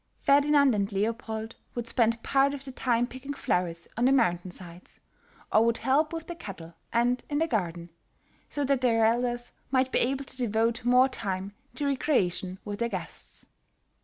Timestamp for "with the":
6.11-6.33